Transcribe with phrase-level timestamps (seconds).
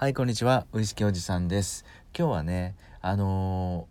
[0.00, 0.64] はいこんにちは。
[0.72, 1.84] ウイスキーおじさんです。
[2.16, 3.88] 今日はねあの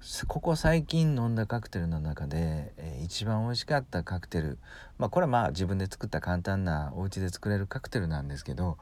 [0.00, 4.56] ー、ここ最近飲んだカクテルの中で、えー、一番美味しかったカクテル。
[4.96, 8.78] まあこれはまあ自分で作った簡単なお家で作れるカクテルなんですけど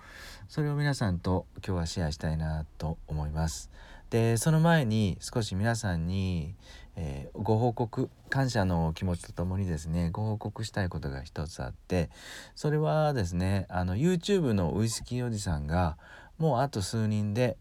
[0.47, 3.73] それを皆さんと今日はシェアしたいなと思います。
[4.11, 6.55] でその前に少し皆さんに、
[6.95, 12.09] えー、ご報告感謝の気持ちとともにですねご報告したいことが一つあって
[12.55, 15.99] それはですねあの YouTube のウイスキーおじさんが
[16.39, 17.57] もうあと数人で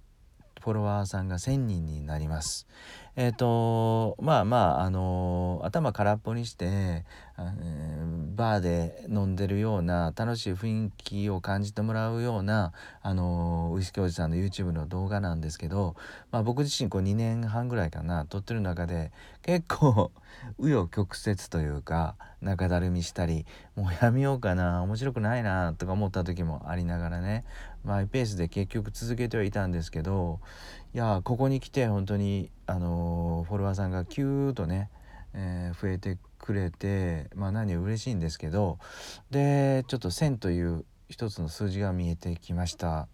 [0.62, 2.68] フォロワーさんが1,000人になります。
[3.16, 7.06] えっ、ー、とまあまああの頭空っぽにして、
[7.38, 12.74] バーで飲んでるような楽しい雰囲気を感じてもらうような
[13.04, 15.96] あのウイスキーおじさんの YouTube の動画なんですけど、
[16.32, 19.12] まあ、僕自身こう2年半ぐらいかな撮ってる中で
[19.44, 20.12] 結構
[20.60, 27.46] 紆余曲折というか中だるみしたりもうやめようかな面白くないなとか思った時もありながらね
[27.84, 30.40] マイペースで結局続けてはいたんですけど
[30.94, 34.90] いやここに来て本当にあのフォロワーさんがキューッとね、
[35.40, 38.80] えー、増えてくれてまあ何よ嬉しいんですけど
[39.30, 43.08] でちょっと1000という一つの数字が見えてきました。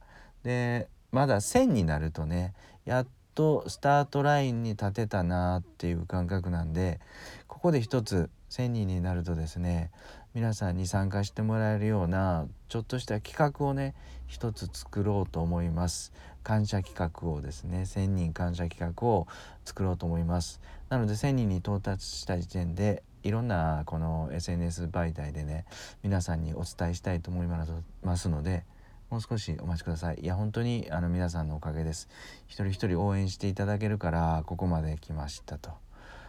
[0.44, 2.54] でまだ1000になるとね
[2.86, 7.00] やっとスタートラインに立てたなっていう感覚なんで
[7.48, 9.92] ここで一つ1,000人になるとですね
[10.34, 13.96] 皆さんに参加してもらえるようなちょっとした企画をね
[14.28, 16.14] 一つ作ろうと思います。
[16.44, 19.28] 感謝企画をですね1,000人感謝企画を
[19.66, 20.62] 作ろうと思います。
[20.94, 25.66] なので1,000人に到達した時点でいろんなこの SNS 媒体でね
[26.04, 28.64] 皆さんにお伝えしたいと思いますので
[29.10, 30.20] もう少しお待ちください。
[30.22, 32.10] いや本当にあの皆さんのおかげです。
[32.46, 35.72] 一人一人応援していただけるからここまで来ましたと。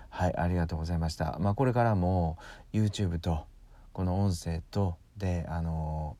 [0.09, 1.37] はいありがとうございました。
[1.41, 2.39] まあこれからも
[2.73, 3.45] YouTube と
[3.93, 6.17] この音声とであの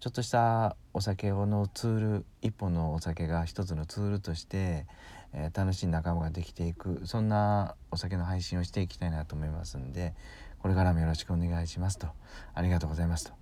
[0.00, 4.86] ちょっとしたお酒のツール一本のお酒が一つのツールとして、
[5.34, 10.14] えー、楽しい仲間ができていくそんなお酒の配信をしていきたいなと思いますんで
[10.58, 12.08] これからもよろしくお願いしますと
[12.54, 13.32] ありがとうございますと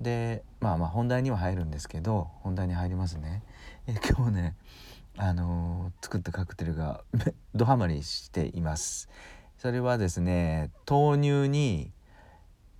[0.00, 3.42] でまあまあ本題には入るんですけど本題に入りますね。
[3.86, 4.56] え今日ね
[5.18, 7.02] あのー、作ったカクテルが
[7.54, 9.10] ドハマりしています。
[9.58, 11.92] それはですね豆乳に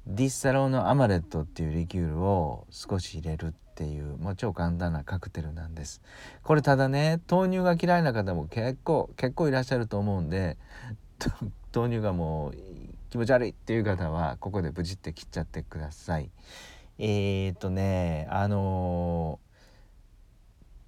[0.06, 6.02] ディッサローのアマレットっていうリキュールを少し入れるっていうもう超簡単なカクテルなんです。
[6.42, 10.58] これただね豆乳が嫌いな方も結構結構いらっしゃると思うんで
[11.74, 12.54] 豆乳がもう
[13.08, 16.30] 気持ち悪いっていう方はここでブチって切っちゃってください。
[16.98, 19.40] えー、っとねあの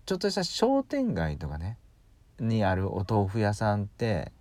[0.05, 1.79] ー、ちょっとした商店街とかね
[2.41, 4.33] にあるお豆腐屋さんって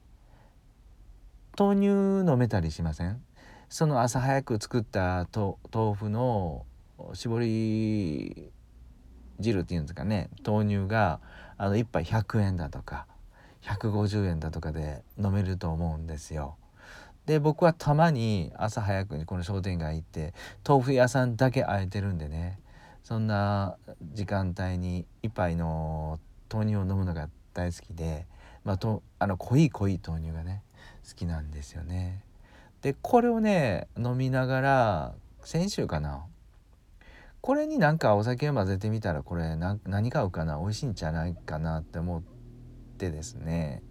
[1.58, 1.86] 豆乳
[2.30, 3.24] 飲めたりしません？
[3.70, 6.66] その朝早く作った豆腐の
[7.14, 8.52] 絞り
[9.40, 11.20] 汁っていうんですかね豆乳が
[11.58, 13.08] あの1杯100円だとか
[13.64, 16.58] 150円だとかで飲めると思うんですよ。
[17.26, 20.34] で僕はたまに朝早くにこの商店街行って
[20.68, 22.60] 豆腐屋さんだけ空いてるんでね
[23.04, 23.78] そんな
[24.14, 26.20] 時間帯に一杯の
[26.52, 28.26] 豆乳を飲むのが大好きで、
[28.64, 30.64] まあ、とあの濃い濃い豆乳がね
[31.08, 32.24] 好きなんですよね。
[32.82, 35.14] でこれをね飲みながら
[35.44, 36.26] 先週かな
[37.42, 42.24] これになんかお酒を混ぜてみたらこれ何買うかな美味しいんじゃないかなって思っ
[42.98, 43.82] てですね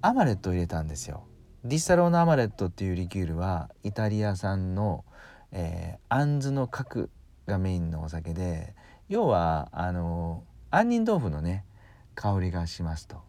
[0.00, 1.24] アマレットを入れたんですよ。
[1.62, 5.04] ディッサローナアマレットっていうリキュールはイタリア産の、
[5.52, 7.10] えー、アンズの核
[7.46, 8.74] がメインのお酒で
[9.10, 11.66] 要はあの杏仁豆腐のね
[12.14, 13.20] 香りがしますと。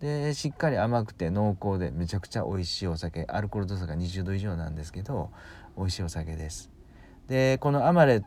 [0.00, 5.30] でしっかり甘くて濃厚でめちゃくちゃ美味しいお酒アルコール度数が20度以上なんですけど
[5.76, 6.70] 美味しいお酒です。
[7.28, 8.24] でこのアマレッ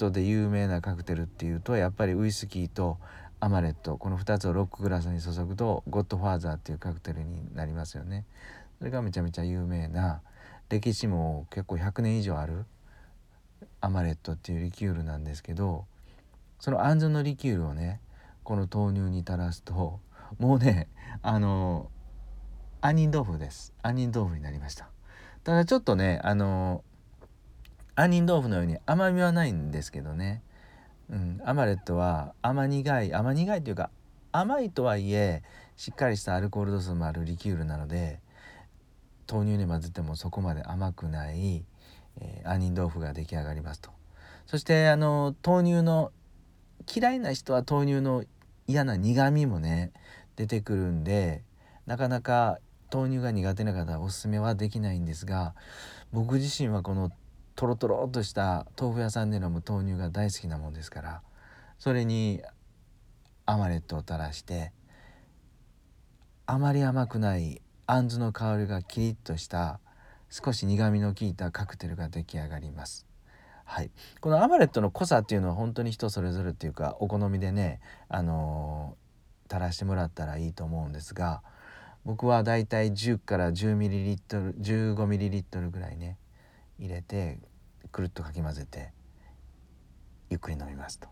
[0.00, 2.98] トで有名なカクテルっていうとやっぱりウイスキーと
[3.38, 8.24] アマレットこの2つをロックグラスに注ぐとゴッドファーザーっていうカクテルになりますよね。
[8.78, 10.22] それがめちゃめちゃ有名な
[10.70, 12.64] 歴史も結構100年以上ある
[13.82, 15.84] アマレットっていうリキュールなんですけど
[16.58, 18.00] そのアンズのリキュールをね
[18.42, 20.00] この豆乳に垂らすと
[20.38, 20.88] もうね
[21.22, 21.90] あの
[22.80, 24.88] 杏仁豆腐です杏仁豆腐になりました
[25.44, 26.84] ただちょっとねあの
[27.94, 30.42] 杏仁豆腐のように甘みはないんですけどね、
[31.10, 33.90] うん、アマレットは甘苦い甘苦いというか
[34.32, 35.42] 甘いとはいえ
[35.76, 38.20] しっかりしたアルコール度数もあるリキュールなので
[39.30, 41.64] 豆乳に混ぜてもそこまで甘くない、
[42.20, 43.90] えー、杏仁豆腐が出来上がりますと。
[44.46, 46.10] そしてあの豆乳の
[46.92, 48.24] 嫌いな人は豆乳の
[48.66, 49.92] 嫌な苦みもね
[50.34, 51.44] 出てくるんで
[51.86, 52.58] なかなか
[52.92, 55.54] 豆乳が苦手な方はおすすめはできないんですが
[56.12, 57.10] 僕自身はこの
[57.56, 61.22] トロトロとした豆腐屋さんで飲む豆乳が大好きなもんですから
[61.78, 62.42] それに
[63.46, 64.72] アマレットを垂らして
[66.46, 69.80] あまり甘くないあんずの香りがキリッとした
[70.30, 73.06] 少し苦みの効いたカクテルが出来上がります。
[73.64, 81.42] はい、このアマレットの濃さっていうのは本当に人それぞれっていうかお好みでね、あのー、垂らしてもらったらいいと思うんですが
[82.04, 86.18] 僕はだいたい10から 10ml 15ml ぐらいね
[86.80, 87.38] 入れて
[87.92, 88.92] くるっとかき混ぜて
[90.30, 91.08] ゆっくり飲みますと。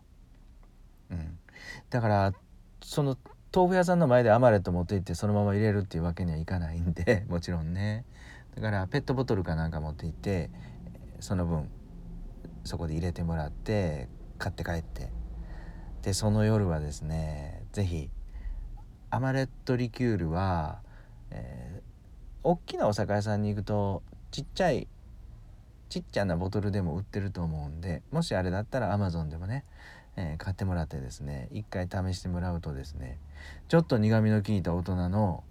[1.10, 1.38] うん、
[1.90, 2.32] だから
[2.82, 3.16] その
[3.54, 8.04] 豆腐屋さんの前でアマレット持って行ってそのまま入れるっていうわけにはいかないんで もちろんね。
[8.54, 10.50] だからペットボトルかなんか持って行って
[11.20, 11.70] その分
[12.64, 15.10] そこで入れてもらって買って帰って。
[16.02, 18.10] でその夜はですね是非
[19.10, 20.80] アマレットリキュールは、
[21.30, 21.82] えー、
[22.44, 24.86] 大きなお酒屋さんに行くとちっちゃい
[25.88, 29.64] ちっちゃなボトルでも売ってると思うんでもしあれだったらアマゾンでもね、
[30.16, 33.18] えー、買ってもらってですね一回試してもらうとですね
[33.68, 35.44] ちょっと苦みの効いた大人の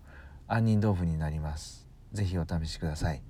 [0.48, 1.88] 杏仁豆腐になります。
[2.14, 3.22] 是非お試しください。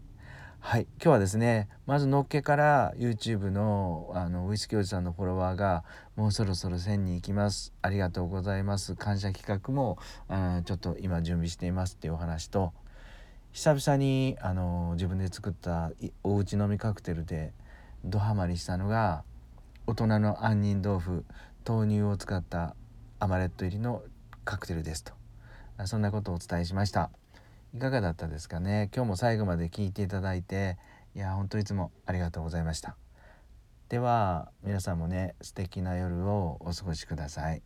[0.60, 5.84] はい今日はですねまずのっけから YouTube のあのウイスキーおじさんのフォロワーが
[6.16, 7.74] もうそろそろ1000人いきます。
[7.82, 8.96] ありがとうございます。
[8.96, 12.74] 感謝企画もあちょっと今準備していますっていうお話と
[13.58, 15.90] 久々にあの自分で作った
[16.24, 17.54] おうち飲みカクテルで
[18.06, 19.24] ドハマりしたのが
[19.88, 21.26] 大人の杏仁豆腐
[21.68, 22.76] 豆乳を使った
[23.18, 24.04] アマレット入りの
[24.46, 25.14] カクテルですと。
[25.86, 27.10] そんなことをお伝えしました。
[27.74, 28.92] いかがだったですかね？
[28.96, 30.78] 今日も最後まで聞いていただいて
[31.16, 32.96] いや本当いつもありがとうございました。
[33.90, 37.64] では皆さんもね素敵な夜をお過ごしください。